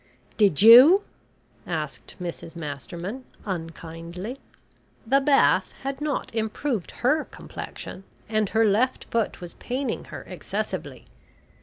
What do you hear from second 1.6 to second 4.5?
asked Mrs Masterman unkindly.